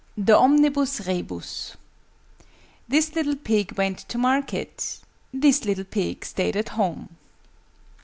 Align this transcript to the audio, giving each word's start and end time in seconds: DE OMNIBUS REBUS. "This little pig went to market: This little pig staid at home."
DE 0.19 0.33
OMNIBUS 0.35 1.05
REBUS. 1.05 1.77
"This 2.87 3.13
little 3.13 3.35
pig 3.35 3.73
went 3.73 3.99
to 3.99 4.17
market: 4.17 4.97
This 5.31 5.63
little 5.63 5.83
pig 5.83 6.25
staid 6.25 6.55
at 6.55 6.69
home." 6.69 7.17